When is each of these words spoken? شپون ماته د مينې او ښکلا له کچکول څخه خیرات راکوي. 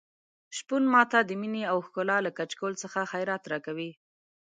شپون 0.57 0.83
ماته 0.93 1.19
د 1.23 1.31
مينې 1.41 1.63
او 1.71 1.77
ښکلا 1.85 2.17
له 2.25 2.31
کچکول 2.37 2.73
څخه 2.83 3.09
خیرات 3.11 3.43
راکوي. 3.51 3.91